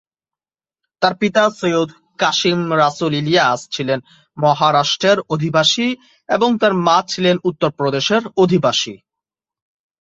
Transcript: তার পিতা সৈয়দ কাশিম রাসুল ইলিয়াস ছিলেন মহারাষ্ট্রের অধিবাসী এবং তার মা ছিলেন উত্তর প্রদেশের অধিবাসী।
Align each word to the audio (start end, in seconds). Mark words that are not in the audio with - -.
তার 1.01 1.13
পিতা 1.15 1.43
সৈয়দ 1.59 1.89
কাশিম 2.19 2.59
রাসুল 2.73 3.13
ইলিয়াস 3.13 3.59
ছিলেন 3.71 3.99
মহারাষ্ট্রের 4.37 5.17
অধিবাসী 5.29 5.87
এবং 6.29 6.49
তার 6.57 6.73
মা 6.85 6.97
ছিলেন 7.07 7.35
উত্তর 7.43 7.69
প্রদেশের 7.71 8.23
অধিবাসী। 8.37 8.93